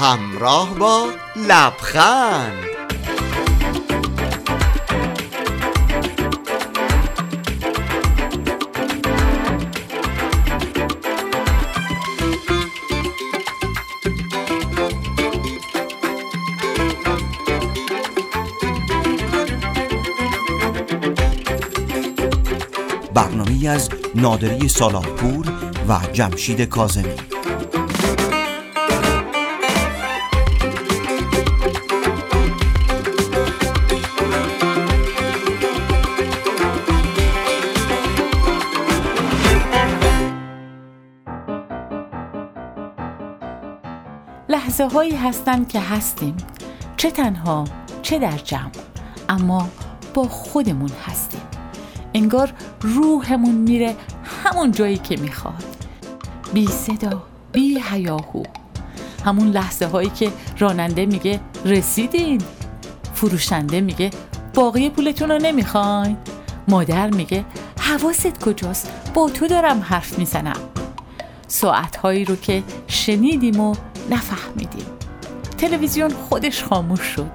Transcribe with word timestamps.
همراه 0.00 0.74
با 0.74 1.10
لبخند. 1.36 2.52
برنامه 23.14 23.68
از 23.68 23.90
نادری 24.14 24.68
سالاپور 24.68 25.46
و 25.88 25.98
جمشید 26.12 26.60
کازمی 26.60 27.29
لحظه 44.80 44.94
هایی 44.94 45.16
هستند 45.16 45.68
که 45.68 45.80
هستیم. 45.80 46.36
چه 46.96 47.10
تنها 47.10 47.64
چه 48.02 48.18
در 48.18 48.36
جمع 48.36 48.70
اما 49.28 49.68
با 50.14 50.24
خودمون 50.24 50.90
هستیم. 51.06 51.40
انگار 52.14 52.52
روحمون 52.80 53.54
میره 53.54 53.96
همون 54.44 54.72
جایی 54.72 54.96
که 54.98 55.16
می‌خواد. 55.16 55.64
بی 56.54 56.66
صدا 56.66 57.22
بی 57.52 57.82
هیاهو 57.90 58.42
همون 59.24 59.48
لحظه 59.48 59.86
هایی 59.86 60.10
که 60.10 60.32
راننده 60.58 61.06
میگه 61.06 61.40
رسیدین. 61.64 62.40
فروشنده 63.14 63.80
میگه 63.80 64.10
باقی 64.54 64.90
پولتون 64.90 65.30
رو 65.30 65.38
نمی‌خواین. 65.38 66.16
مادر 66.68 67.10
میگه 67.10 67.44
حواست 67.80 68.44
کجاست؟ 68.44 68.90
با 69.14 69.28
تو 69.28 69.46
دارم 69.46 69.80
حرف 69.80 70.18
می‌زنم. 70.18 70.60
ساعتهایی 71.48 72.24
رو 72.24 72.36
که 72.36 72.62
شنیدیم 72.86 73.60
و 73.60 73.74
نفهمیدیم. 74.10 74.86
تلویزیون 75.58 76.10
خودش 76.10 76.64
خاموش 76.64 77.00
شد. 77.00 77.30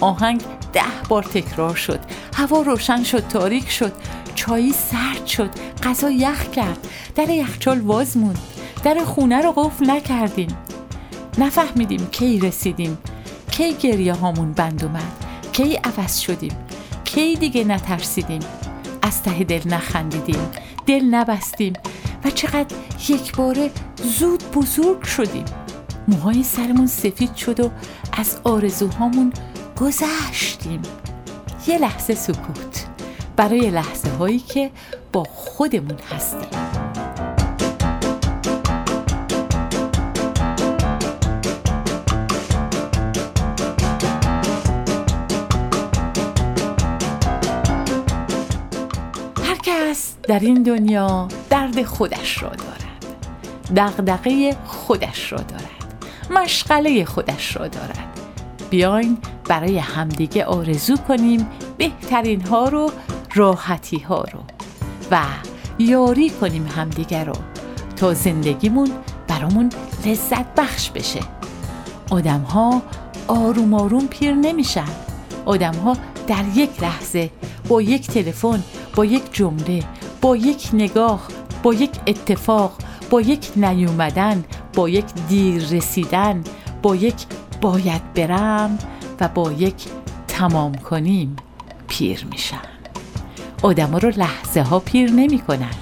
آهنگ 0.00 0.42
ده 0.72 0.82
بار 1.08 1.22
تکرار 1.22 1.74
شد. 1.74 2.00
هوا 2.34 2.62
روشن 2.62 3.02
شد 3.02 3.28
تاریک 3.28 3.70
شد. 3.70 3.92
چایی 4.34 4.72
سرد 4.72 5.26
شد. 5.26 5.50
غذا 5.82 6.10
یخ 6.10 6.50
کرد. 6.50 6.88
در 7.14 7.30
یخچال 7.30 7.80
واز 7.80 8.16
موند. 8.16 8.38
در 8.84 9.04
خونه 9.04 9.42
رو 9.42 9.52
قفل 9.52 9.90
نکردیم. 9.90 10.56
نفهمیدیم 11.38 12.06
کی 12.06 12.40
رسیدیم. 12.40 12.98
کی 13.50 13.74
گریه 13.74 14.14
هامون 14.14 14.52
بند 14.52 14.84
اومد. 14.84 15.24
کی 15.52 15.74
عوض 15.84 16.18
شدیم. 16.18 16.56
کی 17.04 17.36
دیگه 17.36 17.64
نترسیدیم. 17.64 18.40
از 19.02 19.22
ته 19.22 19.44
دل 19.44 19.62
نخندیدیم. 19.66 20.50
دل 20.86 21.04
نبستیم. 21.04 21.72
و 22.24 22.30
چقدر 22.30 22.76
یک 23.08 23.36
باره 23.36 23.70
زود 24.18 24.50
بزرگ 24.50 25.02
شدیم. 25.02 25.44
موهای 26.08 26.42
سرمون 26.42 26.86
سفید 26.86 27.34
شد 27.34 27.60
و 27.60 27.70
از 28.12 28.40
آرزوهامون 28.44 29.32
گذشتیم. 29.80 30.82
یه 31.66 31.78
لحظه 31.78 32.14
سکوت 32.14 32.86
برای 33.36 33.70
لحظه 33.70 34.10
هایی 34.10 34.38
که 34.38 34.70
با 35.12 35.24
خودمون 35.24 35.98
هستیم. 36.10 36.48
هر 49.42 49.58
در 50.22 50.38
این 50.38 50.62
دنیا 50.62 51.28
درد 51.50 51.82
خودش 51.82 52.42
را 52.42 52.48
دارد. 52.48 53.06
دغدغه 53.76 54.56
خودش 54.66 55.32
را 55.32 55.38
دارد. 55.38 55.75
مشغله 56.30 57.04
خودش 57.04 57.56
را 57.56 57.68
دارد. 57.68 58.20
بیاین 58.70 59.18
برای 59.44 59.78
همدیگه 59.78 60.44
آرزو 60.44 60.96
کنیم 60.96 61.46
بهترین 61.78 62.40
ها 62.40 62.68
رو 62.68 62.90
راحتی 63.34 63.98
ها 63.98 64.24
رو 64.32 64.40
و 65.10 65.20
یاری 65.78 66.30
کنیم 66.30 66.66
همدیگه 66.66 67.24
رو 67.24 67.34
تا 67.96 68.14
زندگیمون 68.14 68.90
برامون 69.28 69.70
لذت 70.06 70.54
بخش 70.54 70.90
بشه. 70.90 71.20
آدم 72.10 72.40
ها 72.40 72.82
آروم 73.28 73.74
آروم 73.74 74.06
پیر 74.06 74.34
نمیشن. 74.34 74.88
آدم 75.44 75.74
ها 75.74 75.96
در 76.26 76.44
یک 76.54 76.82
لحظه 76.82 77.30
با 77.68 77.82
یک 77.82 78.06
تلفن 78.06 78.62
با 78.96 79.04
یک 79.04 79.22
جمله 79.32 79.82
با 80.20 80.36
یک 80.36 80.68
نگاه 80.72 81.28
با 81.62 81.74
یک 81.74 81.90
اتفاق 82.06 82.72
با 83.10 83.20
یک 83.20 83.50
نیومدن 83.56 84.44
با 84.76 84.88
یک 84.88 85.04
دیر 85.28 85.62
رسیدن 85.62 86.44
با 86.82 86.96
یک 86.96 87.26
باید 87.60 88.14
برم 88.14 88.78
و 89.20 89.28
با 89.28 89.52
یک 89.52 89.74
تمام 90.28 90.74
کنیم 90.74 91.36
پیر 91.88 92.26
میشن. 92.30 92.56
آدما 93.62 93.98
رو 93.98 94.08
لحظه 94.08 94.62
ها 94.62 94.78
پیر 94.78 95.10
نمی‌کنن 95.10 95.74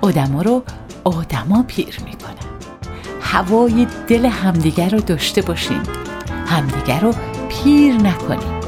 آدما 0.00 0.42
رو 0.42 0.62
آدما 1.04 1.62
پیر 1.62 1.98
می‌کنن 2.04 2.34
هوای 3.20 3.86
دل 4.08 4.26
همدیگر 4.26 4.88
رو 4.88 5.00
داشته 5.00 5.42
باشیم 5.42 5.82
همدیگر 6.46 7.00
رو 7.00 7.14
پیر 7.48 7.94
نکنیم 7.94 8.60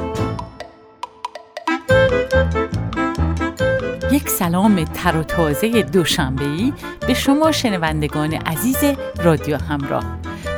یک 4.12 4.28
سلام 4.28 4.84
تر 4.84 5.16
و 5.16 5.22
تازه 5.22 5.82
دوشنبه‌ای 5.82 6.72
به 7.06 7.14
شما 7.14 7.52
شنوندگان 7.52 8.32
عزیز 8.32 8.76
رادیو 9.22 9.56
همراه 9.56 10.04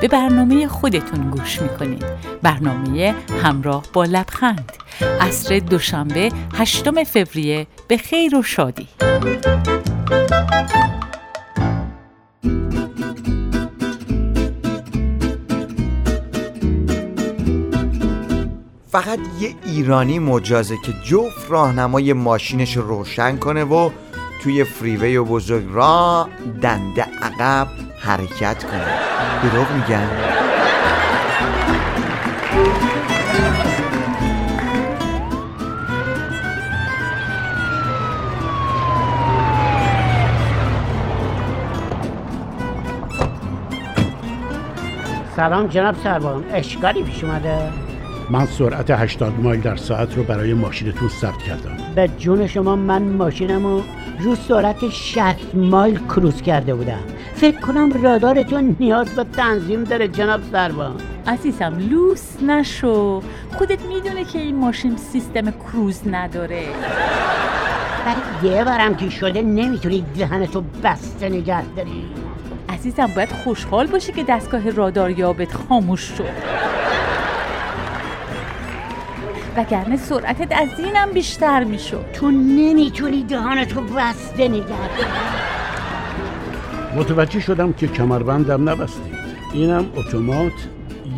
به 0.01 0.09
برنامه 0.09 0.69
خودتون 0.69 1.31
گوش 1.31 1.63
می‌کنید. 1.63 2.05
برنامه 2.43 3.15
همراه 3.43 3.85
با 3.93 4.05
لبخند. 4.05 4.73
عصر 5.21 5.59
دوشنبه 5.59 6.33
هشتم 6.55 7.05
فوریه 7.05 7.67
به 7.89 7.97
خیر 7.97 8.37
و 8.37 8.43
شادی. 8.43 8.89
فقط 18.91 19.19
یه 19.41 19.55
ایرانی 19.67 20.19
مجازه 20.19 20.75
که 20.85 20.93
جفت 21.05 21.51
راهنمای 21.51 22.13
ماشینش 22.13 22.77
رو 22.77 22.89
روشن 22.89 23.37
کنه 23.37 23.65
و 23.65 23.91
توی 24.43 24.65
فریوی 24.65 25.17
و 25.17 25.25
بزرگ 25.25 25.65
را 25.73 26.29
دنده 26.63 27.07
عقب 27.23 27.69
حرکت 28.01 28.65
کنه. 28.65 28.99
دروغ 29.43 29.67
میگن. 29.73 30.09
سلام 45.37 45.67
جناب 45.67 45.95
سربان 46.05 46.45
اشکالی 46.53 47.03
پیش 47.03 47.25
اومده؟ 47.25 47.73
من 48.31 48.47
سرعت 48.47 48.91
80 48.91 49.41
مایل 49.41 49.61
در 49.61 49.77
ساعت 49.77 50.17
رو 50.17 50.23
برای 50.23 50.55
ماشینتون 50.55 51.09
ثبت 51.09 51.39
کردم. 51.39 51.77
به 51.95 52.09
جون 52.19 52.47
شما 52.47 52.77
من 52.77 53.03
ماشینم 53.03 53.67
رو 53.67 53.83
رو 54.21 54.35
سرعت 54.35 54.89
60 54.89 55.55
مایل 55.55 55.99
کروز 55.99 56.43
کرده 56.43 56.75
بودم. 56.75 57.01
فکر 57.35 57.61
کنم 57.61 58.03
رادارتون 58.03 58.77
نیاز 58.81 59.09
به 59.09 59.25
تنظیم 59.25 59.85
داره 59.85 60.09
جناب 60.09 60.41
سربان 60.53 60.97
عزیزم 61.27 61.79
لوس 61.91 62.43
نشو. 62.43 63.23
خودت 63.59 63.81
می‌دونه 63.87 64.25
که 64.25 64.39
این 64.39 64.57
ماشین 64.57 64.97
سیستم 64.97 65.51
کروز 65.51 66.01
نداره. 66.11 66.63
برای 68.07 68.55
یه 68.55 68.65
بارم 68.65 68.95
که 68.95 69.11
شده 69.11 69.43
نمی‌تونی 69.43 70.05
دهنتو 70.19 70.63
بسته 70.85 71.29
نگه 71.29 71.65
داری. 71.77 72.05
عزیزم 72.69 73.07
باید 73.17 73.33
خوشحال 73.33 73.87
باشی 73.87 74.13
که 74.13 74.25
دستگاه 74.25 74.71
رادار 74.71 75.11
یابت 75.11 75.55
خاموش 75.69 76.01
شد. 76.01 76.25
وگرنه 79.57 79.97
سرعتت 79.97 80.53
از 80.53 80.69
اینم 80.79 81.11
بیشتر 81.15 81.65
می‌شد. 81.65 82.05
تو 82.13 82.31
نمی‌تونی 82.31 83.23
دهانتو 83.23 83.81
بسته 83.81 84.49
نگه 84.49 84.65
داری. 84.67 85.09
متوجه 86.97 87.41
شدم 87.41 87.73
که 87.73 87.87
کمربندم 87.87 88.69
نبستید 88.69 89.15
اینم 89.53 89.87
اتومات 89.97 90.53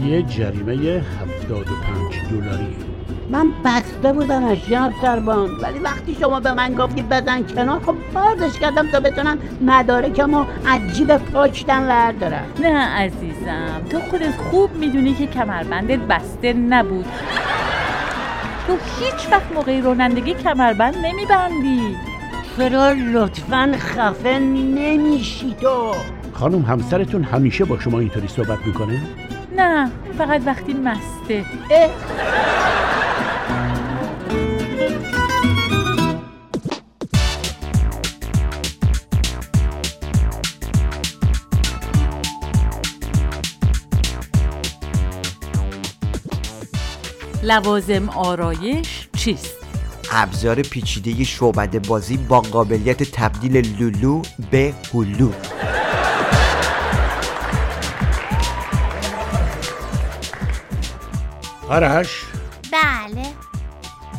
یه 0.05 0.23
جریمه 0.23 0.73
75 0.73 1.03
دلاری. 2.31 2.77
من 3.31 3.47
بسته 3.65 4.13
بودمش 4.13 4.59
جناب 4.69 4.93
سربان 5.03 5.51
ولی 5.63 5.79
وقتی 5.79 6.17
شما 6.21 6.41
به 6.41 6.53
من 6.53 6.75
گفتید 6.75 7.09
بزن 7.09 7.43
کنار 7.43 7.81
خب 7.81 7.95
بازش 8.15 8.59
کردم 8.59 8.91
تا 8.91 9.01
بتونم 9.01 9.39
مدارکم 9.61 10.35
و 10.35 10.45
عجیب 10.67 11.17
پاچتن 11.17 11.89
وردارم. 11.89 12.47
نه 12.61 12.79
عزیزم 12.79 13.83
تو 13.91 14.01
خودت 14.01 14.37
خوب 14.37 14.75
می‌دونی 14.75 15.15
که 15.15 15.27
کمربندت 15.27 15.99
بسته 15.99 16.53
نبود. 16.53 17.07
تو 18.71 18.77
هیچ 19.05 19.29
وقت 19.33 19.53
موقع 19.55 19.81
رانندگی 19.81 20.35
کمربند 20.35 20.95
نمیبندی. 20.97 21.97
چرا 22.57 22.93
لطفا 22.93 23.73
خفه 23.79 24.39
نمیشی 24.39 25.55
تو. 25.61 25.95
خانم 26.33 26.63
همسرتون 26.63 27.25
همیشه 27.25 27.65
با 27.65 27.79
شما 27.79 27.99
اینطوری 28.01 28.29
صحبت 28.29 28.59
می‌کنه؟ 28.67 29.01
نه 29.57 29.91
فقط 30.19 30.43
وقتی 30.47 30.73
مسته. 30.75 31.45
اه، 31.71 31.91
لوازم 47.51 48.09
آرایش 48.09 49.09
چیست؟ 49.17 49.55
ابزار 50.13 50.63
پیچیده 50.63 51.25
شعبده 51.25 51.79
بازی 51.79 52.17
با 52.17 52.41
قابلیت 52.41 53.03
تبدیل 53.03 53.57
لولو 53.79 54.23
به 54.51 54.75
هلو 54.95 55.33
آرش 61.69 62.25
بله 62.73 63.27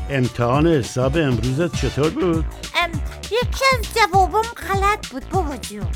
امتحان 0.10 0.68
حساب 0.68 1.18
امروزت 1.18 1.76
چطور 1.76 2.10
بود؟ 2.10 2.46
ام، 2.76 2.92
یکی 3.26 3.66
از 3.74 3.86
جوابم 3.96 4.42
غلط 4.42 5.08
بود 5.08 5.30
بابا 5.30 5.58
جون 5.58 5.88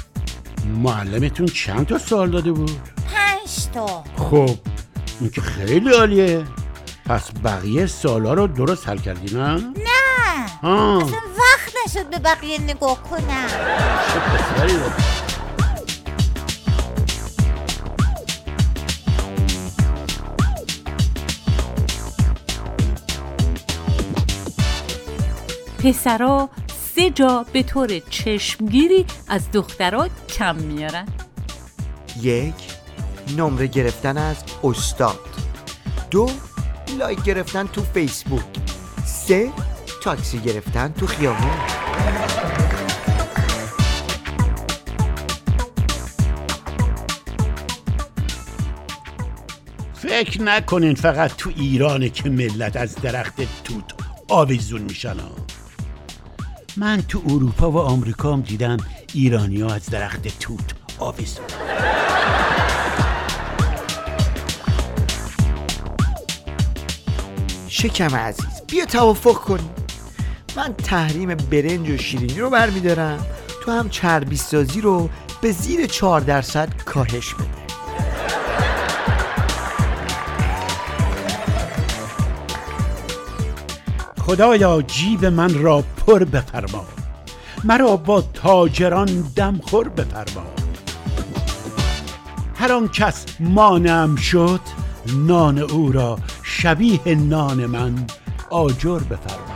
معلمتون 0.83 1.45
چند 1.45 1.85
تا 1.87 1.97
سوال 1.97 2.31
داده 2.31 2.51
بود؟ 2.51 2.71
پنج 3.13 3.67
تا 3.73 4.03
خب 4.17 4.57
این 5.19 5.29
که 5.29 5.41
خیلی 5.41 5.89
عالیه 5.89 6.43
پس 7.05 7.31
بقیه 7.43 7.85
سوالا 7.85 8.33
رو 8.33 8.47
درست 8.47 8.89
حل 8.89 8.97
کردی 8.97 9.35
نه؟ 9.35 9.55
نه. 9.57 9.65
آه. 10.63 11.03
اصلا 11.03 11.19
وقت 11.37 11.73
نشد 11.85 12.09
به 12.09 12.19
بقیه 12.19 12.61
نگاه 12.61 13.03
کنم. 13.03 13.47
چه 14.13 14.19
پسری 14.19 14.77
رو. 14.77 14.89
پسرا 25.83 26.49
سه 26.95 27.09
جا 27.09 27.45
به 27.53 27.63
طور 27.63 27.99
چشمگیری 28.09 29.05
از 29.27 29.51
دخترها 29.51 30.07
کم 30.29 30.55
میارن. 30.55 31.05
یک 32.21 32.53
نمره 33.37 33.67
گرفتن 33.67 34.17
از 34.17 34.37
استاد. 34.63 35.19
دو 36.11 36.29
لایک 36.99 37.23
گرفتن 37.23 37.67
تو 37.67 37.83
فیسبوک. 37.93 38.43
سه 39.05 39.51
تاکسی 40.03 40.39
گرفتن 40.39 40.91
تو 40.91 41.07
خیابون. 41.07 41.51
فکر 49.93 50.41
نکنین 50.41 50.95
فقط 50.95 51.35
تو 51.35 51.51
ایرانه 51.55 52.09
که 52.09 52.29
ملت 52.29 52.75
از 52.75 52.95
درخت 52.95 53.63
توت 53.63 53.83
آویزون 54.29 54.81
میشن. 54.81 55.15
من 56.77 57.01
تو 57.01 57.21
اروپا 57.25 57.71
و 57.71 57.77
آمریکا 57.77 58.33
هم 58.33 58.41
دیدم 58.41 58.77
ایرانی 59.13 59.61
ها 59.61 59.73
از 59.73 59.85
درخت 59.85 60.39
توت 60.39 60.73
آویزون. 60.99 61.45
شکم 67.77 68.15
عزیز. 68.15 68.61
بیا 68.67 68.85
توافق 68.85 69.33
کنیم. 69.33 69.69
من 70.55 70.73
تحریم 70.73 71.35
برنج 71.35 71.89
و 71.89 71.97
شیرینی 71.97 72.39
رو 72.39 72.49
برمیدارم. 72.49 73.25
تو 73.63 73.71
هم 73.71 73.89
چربی 73.89 74.37
سازی 74.37 74.81
رو 74.81 75.09
به 75.41 75.51
زیر 75.51 75.85
4 75.85 76.21
درصد 76.21 76.69
کاهش 76.85 77.33
بده. 77.33 77.45
خدایا 84.21 84.81
جیب 84.81 85.25
من 85.25 85.53
را 85.53 85.83
پر 86.07 86.23
بفرما. 86.23 86.85
مرا 87.63 87.97
با 87.97 88.21
تاجران 88.21 89.23
دمخور 89.35 89.89
بفرما. 89.89 90.45
هر 92.55 92.73
آن 92.73 92.87
کس 92.87 93.25
مانم 93.39 94.15
شد 94.15 94.61
نان 95.15 95.59
او 95.59 95.91
را 95.91 96.19
شبیه 96.61 97.15
نان 97.15 97.65
من 97.65 98.07
آجر 98.49 98.99
بفرما 98.99 99.54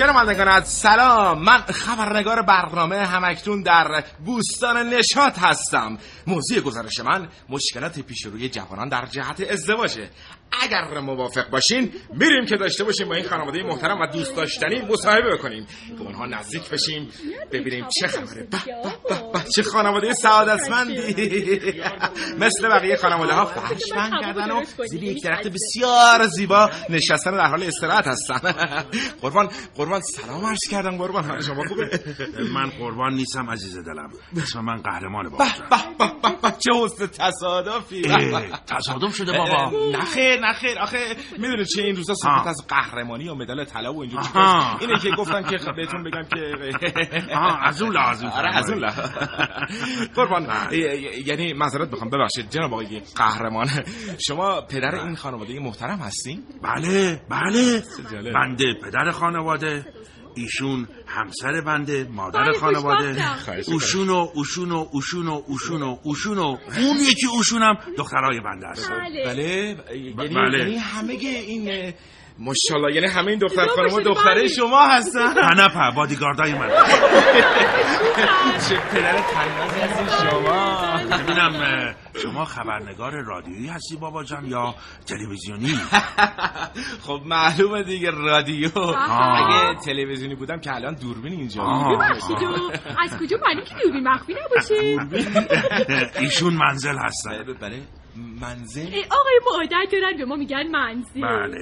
شنوندگان 0.00 0.64
سلام. 0.64 1.42
من 1.42 1.58
خبرنگار 1.58 2.42
برنامه 2.42 2.96
همکتون 2.96 3.62
در 3.62 4.04
بوستان 4.24 4.88
نشاط 4.88 5.38
هستم. 5.38 5.98
موضوع 6.26 6.60
گزارش 6.60 7.00
من 7.00 7.28
مشکلات 7.48 8.00
پیش 8.00 8.26
روی 8.26 8.48
جوانان 8.48 8.88
در 8.88 9.06
جهت 9.06 9.40
ازدواجه. 9.50 10.10
اگر 10.52 11.00
موافق 11.00 11.50
باشین 11.50 11.92
میریم 12.14 12.46
که 12.46 12.56
داشته 12.56 12.84
باشیم 12.84 13.08
با 13.08 13.14
این 13.14 13.28
خانواده 13.28 13.62
محترم 13.62 14.00
و 14.00 14.06
دوست 14.06 14.36
داشتنی 14.36 14.82
مصاحبه 14.82 15.36
بکنیم. 15.36 15.66
به 15.98 16.04
اونها 16.04 16.26
نزدیک 16.26 16.70
بشیم 16.70 17.08
ببینیم 17.52 17.86
چه 17.88 18.06
خبره. 18.06 18.42
به 18.42 18.58
به 19.08 19.14
به 19.14 19.32
به 19.32 19.50
چه 19.54 19.62
خانواده 19.62 20.12
سعادتمندی. 20.12 21.14
مثل 22.44 22.68
بقیه 22.68 22.96
خانواده 22.96 23.32
ها 23.32 23.44
فرش 23.44 23.92
پهن 23.92 24.20
کردن 24.20 24.50
و 24.50 24.64
زیر 24.90 25.02
یک 25.02 25.22
درخت 25.24 25.46
بسیار 25.48 26.26
زیبا 26.26 26.70
نشستن 26.88 27.30
در 27.30 27.46
حال 27.46 27.62
استراحت 27.62 28.06
هستن. 28.06 28.52
قربان 29.22 29.48
قربان 29.76 30.00
سلام 30.00 30.46
عرض 30.46 30.68
کردم 30.70 30.96
قربان. 30.96 31.24
حال 31.24 31.40
شما 31.40 31.64
خوبه؟ 31.68 32.00
من 32.54 32.70
قربان 32.70 33.14
نیستم 33.14 33.50
عزیز 33.50 33.78
دلم. 33.78 34.12
اسم 34.42 34.60
من 34.60 34.76
قهرمان 34.76 35.28
بابا 35.28 35.44
به 35.44 35.76
به 35.98 36.12
به 36.22 36.36
به 36.42 36.54
چه 36.58 36.70
حسن 36.84 37.06
تصادفی. 37.06 38.02
تصادف 38.66 39.16
شده 39.16 39.32
بابا. 39.32 39.70
نه 39.92 40.04
خیر. 40.04 40.39
نه 40.40 40.52
خیر 40.52 40.78
آخه 40.78 40.98
می‌دونی 41.38 41.64
چه 41.64 41.82
این 41.82 41.96
روزا 41.96 42.14
صحبت. 42.14 42.46
از 42.46 42.66
قهرمانی 42.68 43.28
و 43.28 43.34
مدال 43.34 43.64
طلا 43.64 43.92
و 43.94 44.00
اینجور. 44.00 44.22
چیزا 44.22 44.76
اینه 44.80 44.98
که 44.98 45.10
گفتم 45.18 45.42
که 45.42 45.58
خب 45.58 45.76
بهتون 45.76 46.02
بگم 46.04 46.22
که 46.22 46.54
از 47.62 47.82
اون 47.82 47.92
لحاظ 47.92 48.24
آره 48.24 48.56
از 48.56 48.70
اون 48.70 48.86
قربان. 50.16 50.48
ی- 50.72 50.76
یعنی 51.26 51.52
معذرت 51.52 51.90
بخوام 51.90 52.10
ببخشید 52.10 52.50
جناب 52.50 52.72
آقای 52.72 53.02
قهرمان. 53.16 53.68
شما 54.26 54.60
پدر 54.60 54.94
این 54.94 55.16
خانواده 55.16 55.60
محترم 55.60 55.98
هستین؟ 55.98 56.42
بله 56.62 57.20
بله. 57.30 57.82
بنده 58.34 58.74
پدر 58.84 59.10
خانواده. 59.10 59.86
ایشون 60.34 60.88
همسر 61.06 61.60
بنده 61.60 62.08
مادر 62.10 62.52
خانواده. 62.52 63.16
اوشون 63.66 64.08
و 64.08 64.28
اوشون 64.34 64.72
و 64.72 64.86
اوشون 64.92 65.28
و 65.28 65.42
اوشون 65.46 65.82
و 65.82 65.96
اوشون 66.02 66.38
و 66.38 66.56
اون 66.78 66.96
یکی 67.10 67.26
اوشونم 67.26 67.78
دخترای 67.98 68.40
بنده 68.40 68.66
هستن 68.66 68.98
بله. 68.98 69.24
بله. 69.24 69.76
یعنی 69.96 70.34
بله. 70.34 70.58
یعنی 70.58 70.76
همه 70.76 71.12
این 71.12 71.92
ماشاءالله 72.40 72.94
یعنی 72.94 73.06
همه 73.06 73.30
این 73.30 73.38
دختر 73.38 73.66
خانم 73.66 74.02
دختره. 74.02 74.48
شما 74.48 74.86
هستن. 74.86 75.34
پنپه 75.34 75.96
بادیگاردای 75.96 76.52
من. 76.52 76.68
چه 78.68 78.76
پدر 78.76 79.12
تنازی 79.12 79.80
هستین 79.80 80.30
شما. 80.30 80.80
ببینم 81.18 81.94
شما 82.22 82.44
خبرنگار 82.44 83.12
رادیویی 83.24 83.68
هستی 83.68 83.96
بابا 83.96 84.24
جان 84.24 84.46
یا 84.46 84.74
تلویزیونی؟ 85.06 85.74
خب 87.02 87.20
معلومه 87.26 87.82
دیگه 87.82 88.10
رادیو. 88.10 88.78
آه. 88.78 89.10
اگه 89.10 89.80
تلویزیونی 89.84 90.34
بودم 90.34 90.60
که 90.60 90.74
الان 90.74 90.94
دوربین 90.94 91.32
اینجا. 91.32 91.62
آه. 91.62 91.96
ببخشید 91.96 92.36
از 92.98 93.18
کجا 93.20 93.36
معلوم 93.46 93.64
که 93.64 93.74
دوربین 93.84 94.08
مخفی 94.08 94.34
نباشه؟ 94.44 94.74
ایشون 96.20 96.54
منزل 96.54 96.98
هستن. 96.98 97.30
بله 97.30 97.54
بله 97.54 97.82
منزل؟ 98.16 98.86
آقای 99.10 99.40
معادت 99.50 99.92
دارن 99.92 100.16
به 100.16 100.24
ما 100.24 100.36
میگن 100.36 100.62
منزل. 100.70 101.20
بله 101.20 101.58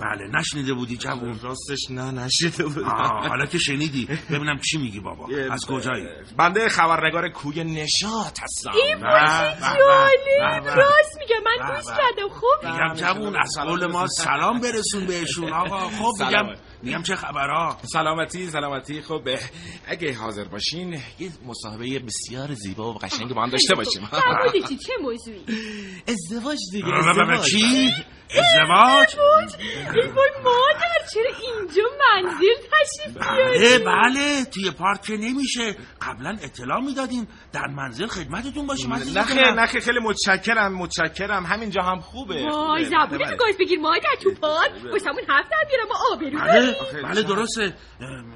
بله. 0.00 0.38
نشنیده 0.38 0.74
بودی 0.74 0.96
جوون؟ 0.96 1.38
راستش 1.42 1.90
نه 1.90 2.10
نشیده 2.10 2.64
بود 2.64 2.84
آه، 2.84 3.28
حالا 3.28 3.46
که 3.46 3.58
شنیدی. 3.58 4.08
ببینم 4.30 4.58
چی 4.58 4.78
میگی 4.78 5.00
بابا. 5.00 5.28
از 5.50 5.66
کجایی؟ 5.66 6.06
بنده 6.38 6.68
خبرنگار 6.68 7.28
کوی 7.28 7.64
نشاط 7.64 8.40
هستم. 8.42 8.70
این 8.74 8.98
جالب. 8.98 10.66
راست 10.66 11.18
میگه 11.18 11.34
من 11.44 11.74
گوش 11.74 11.84
به. 11.84 11.92
کردم. 11.96 12.28
خب. 12.28 12.66
میگم 12.66 12.94
جوون 12.94 13.36
از 13.36 13.58
قول 13.58 13.86
ما 13.86 14.06
سلام 14.06 14.60
برسون 14.60 15.06
بهشون 15.06 15.52
آقا. 15.52 15.88
خب 15.88 16.24
میگم. 16.24 16.54
میگم 16.82 17.02
چه 17.02 17.14
خبرها؟ 17.14 17.76
سلامتی 17.92 18.50
سلامتی. 18.50 19.02
خب 19.02 19.28
اگه 19.86 20.14
حاضر 20.14 20.44
باشین 20.44 20.92
یه 20.92 21.30
مصاحبه 21.46 21.98
بسیار 21.98 22.54
زیبا 22.54 22.92
و 22.92 22.98
قشنگ 22.98 23.34
با 23.34 23.42
هم 23.42 23.50
داشته 23.50 23.74
باشیم. 23.74 24.08
چه 24.86 24.92
موضوعی؟ 25.02 25.44
ازدواج 26.08 26.58
دیگه 26.72 26.88
ازدواج. 26.94 27.50
چی؟ 27.50 27.90
ازدواج؟ 28.38 29.16
ای 29.94 30.08
وای 30.08 30.30
مادر 30.44 30.92
چرا 31.12 31.30
اینجا 31.42 31.82
منزل 32.00 32.54
تشریف 32.72 33.16
بله 33.16 33.78
بیاری؟ 33.78 33.84
بله 33.84 34.44
توی 34.44 34.70
پارک 34.70 35.02
که 35.02 35.12
نمیشه. 35.12 35.76
قبلا 36.02 36.36
اطلاع 36.42 36.80
می‌دادیم. 36.80 37.28
در 37.52 37.66
منزل 37.66 38.06
خدمتتون 38.06 38.66
باشیم 38.66 38.96
دلم. 38.96 39.60
نخیر 39.60 39.80
خیلی 39.80 39.98
متشکرم 40.02 40.74
متشکرم. 40.74 41.46
همینجا 41.46 41.82
هم 41.82 42.00
خوبه. 42.00 42.34
وای 42.34 42.50
خوبه. 42.50 42.84
زبونتو 42.84 43.24
بله. 43.24 43.36
گاز 43.36 43.56
بگیر 43.60 43.80
مادر 43.80 44.16
تو 44.22 44.30
پاد 44.40 44.70
واسمون 44.92 45.22
هفت 45.28 45.50
در 45.50 45.64
بیارم 45.68 45.88
ما 45.88 45.94
آبرو 46.12 46.38
بله 46.38 46.76
بله 47.02 47.22
درسته. 47.22 47.74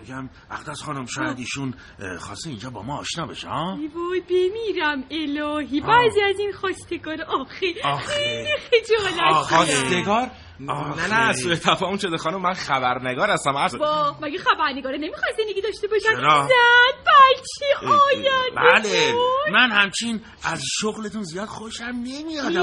میگم 0.01 0.31
اقدس 0.51 0.83
خانم 0.83 1.07
شاید 1.07 1.39
ایشون 1.39 1.75
اه، 2.01 2.19
خواسته 2.19 2.51
اینجا 2.51 2.71
با 2.71 2.83
ما 2.83 2.99
آشنا 2.99 3.27
بشه 3.27 3.49
ها؟ 3.49 3.79
ای 3.81 3.87
وای 3.87 4.21
بمیرم 4.21 5.05
الهی. 5.11 5.81
بعضی 5.81 6.21
از 6.21 6.39
این 6.39 6.53
خواستگار 6.53 7.23
آخه. 7.23 7.67
خیلی 8.07 8.57
خجالت 8.57 9.47
آخه. 9.93 10.31
نه 10.61 11.27
نه 11.27 11.33
سوء 11.33 11.55
تفاهم 11.55 11.97
شده 11.97 12.17
خانم 12.17 12.43
من 12.43 12.53
خبرنگار 12.53 13.31
هستم 13.31 13.57
عرض 13.57 13.75
با 13.77 14.17
مگه 14.23 14.39
خبرنگاره 14.39 14.99
نمی‌خوای 14.99 15.33
زندگی 15.39 15.61
داشته 15.61 15.89
باشن 15.89 16.21
چرا؟ 16.21 16.49
زن 16.49 17.03
بچه 17.07 17.87
آینده 17.89 18.31
بله. 18.57 19.15
من 19.53 19.71
همچین 19.71 20.21
از 20.45 20.63
شغلتون 20.81 21.23
زیاد 21.23 21.49
خوشم 21.49 21.85
نمیاد 21.85 22.57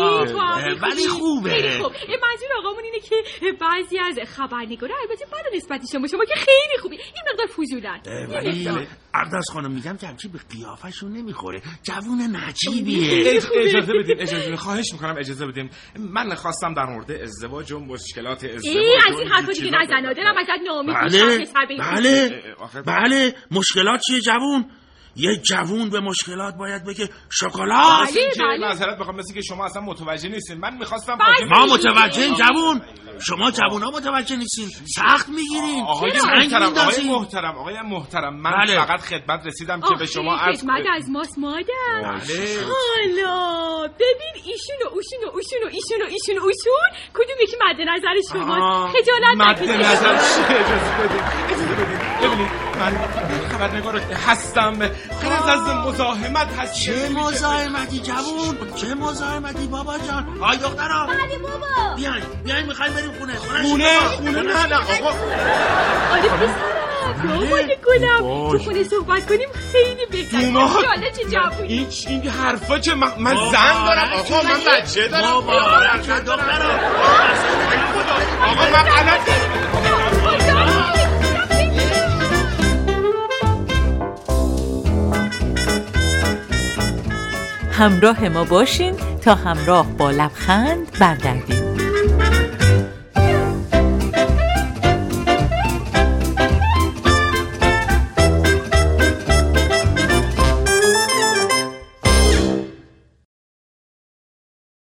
ولی 0.81 0.95
خیلی 0.95 1.07
خوبه 1.07 1.79
خوب. 1.81 1.91
اه، 1.91 2.07
منظور 2.21 2.49
آقامون 2.59 2.83
اینه 2.83 2.99
که 2.99 3.15
بعضی 3.61 3.99
از 3.99 4.29
خبرنگاره 4.29 4.93
البته 5.01 5.25
بلا 5.25 5.57
نسبتی 5.57 5.87
شما 5.91 6.07
شما 6.07 6.25
که 6.25 6.35
خیلی 6.35 6.77
خوبی. 6.81 6.95
این 6.95 7.23
مقدار 7.31 7.47
فضولن. 7.47 8.01
ولی. 8.29 8.87
اقدس 9.15 9.45
خانم 9.53 9.71
میگم 9.71 9.97
که 9.97 10.07
همچین 10.07 10.31
به 10.31 10.39
قیافشون 10.49 11.11
نمی‌خوره. 11.11 11.61
جوون 11.83 12.35
نجیبیه. 12.35 13.41
اج- 13.41 13.45
اجازه 13.55 13.93
بدین 13.93 14.21
اجازه 14.21 14.55
خواهش 14.55 14.93
می‌کنم 14.93 15.15
اجازه 15.17 15.45
بدین. 15.45 15.69
من 15.99 16.35
خواستم 16.35 16.73
در 16.73 16.85
مورد 16.85 17.11
ازدواج 17.11 17.71
و 17.71 17.79
مشکلات 17.87 18.43
ازدواج 18.43 18.65
ای 18.77 18.95
از 19.07 19.19
این 19.19 19.27
حرفا 19.27 19.51
دیگه 19.51 19.65
چیزا- 19.69 19.77
نزن. 19.81 20.01
دارم. 20.13 20.37
ازت 20.37 20.49
نامید 20.67 20.95
بله 20.95 21.47
بله 21.77 22.81
بله. 22.85 23.35
مشکلات 23.51 24.01
چیه 24.07 24.19
جوون؟ 24.21 24.65
یه 25.15 25.37
جوون 25.37 25.89
به 25.89 25.99
مشکلات 25.99 26.55
باید 26.55 26.85
بگه 26.85 27.09
شکلات 27.29 28.09
بله، 28.09 28.31
بله. 28.39 28.67
معذرت 28.67 28.97
بخوام 28.99 29.15
مثل 29.15 29.33
که 29.33 29.41
شما 29.41 29.65
اصلا 29.65 29.81
متوجه 29.81 30.29
نیستین 30.29 30.57
من 30.57 30.77
می‌خواستم 30.77 31.17
بله. 31.17 31.45
ما 31.49 31.65
متوجهیم 31.65 32.33
جوون 32.33 32.81
شما 33.27 33.51
جوونا 33.51 33.91
متوجه 33.91 34.35
نیستین 34.35 34.67
سخت 34.95 35.29
می‌گیرین 35.29 35.83
آقای 35.83 36.11
محترم 36.11 36.77
آقای. 36.77 37.03
محترم 37.09 37.57
آقای 37.57 37.81
محترم 37.81 38.41
من 38.41 38.51
بله. 38.51 38.85
فقط 38.85 38.99
خدمت 38.99 39.45
رسیدم 39.45 39.81
که 39.81 39.95
به 39.99 40.05
شما 40.05 40.35
عرض 40.35 40.61
خدمت 40.61 40.85
از 40.95 41.09
ماست 41.09 41.39
مادر. 41.39 42.01
حالا 42.01 43.87
ببین 43.87 44.35
ایشون 44.35 44.77
و 44.85 44.87
اوشون 44.93 45.19
و 45.25 45.29
اوشون 45.33 45.59
و 45.63 45.67
ایشون 45.71 46.01
و 46.01 46.05
ایشون 46.09 46.37
و 46.37 46.41
اوشون 46.41 46.89
کدوم 47.13 47.35
یکی 47.41 47.55
مد 47.69 47.81
نظر 47.89 48.15
شما 48.33 48.87
خجالت 48.87 49.37
مد. 49.37 49.63
نظر؟ 49.69 50.13
اجازه 50.13 50.91
بدین 50.99 52.12
ببینید 52.23 52.51
من 52.79 52.97
خبرنگار 53.51 54.01
هستم. 54.27 54.79
غرض 55.23 55.47
از 55.49 55.61
مزاحمت 55.87 56.59
هست. 56.59 56.73
چه 56.73 57.09
مزاحمتی 57.09 57.99
جوون؟ 57.99 58.57
چه 58.75 58.93
مزاحمتی 58.93 59.67
بابا 59.67 59.97
جان؟ 59.97 60.37
آی 60.41 60.57
دخترا. 60.57 61.05
بله 61.07 61.37
بابا؟ 61.37 61.95
بیاین 61.95 62.23
بیاین 62.43 62.65
می‌خوایم 62.65 62.93
بریم 62.93 63.11
خونه. 63.19 63.35
خونه 63.35 63.99
خونه 63.99 64.31
نه 64.41 64.65
نه 64.67 64.75
آقا. 64.75 65.09
آره 66.11 66.29
پسرم 66.29 66.73
مامان 67.23 67.69
گلم 67.87 68.19
تو 68.51 68.59
خونه 68.59 68.83
صحبت 68.83 69.25
کنیم 69.29 69.47
خیلی 69.71 70.05
بهتره. 70.11 70.51
حالا 70.51 71.09
چه 71.17 71.23
جوونی. 71.23 71.73
این 71.73 71.87
این 72.07 72.29
حرفا 72.29 72.79
چه 72.79 72.93
من, 72.95 73.35
زن 73.35 73.85
دارم 73.85 74.09
آقا 74.13 74.41
من 74.43 74.59
بچه 74.81 75.07
دارم. 75.07 75.41
دخترا. 76.25 76.72
همراه 87.83 88.29
ما 88.29 88.43
باشین 88.43 88.95
تا 89.21 89.35
همراه 89.35 89.87
با 89.97 90.11
لبخند 90.11 90.99
برگردیم. 90.99 91.62